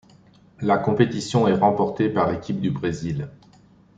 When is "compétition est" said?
0.79-1.53